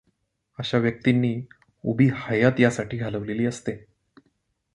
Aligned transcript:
अशा 0.59 0.77
व्यक्तींनी 0.77 1.33
उभी 1.83 2.09
हयात 2.15 2.59
यासाठी 2.59 2.97
घालविलेली 2.97 3.45
असते. 3.45 3.77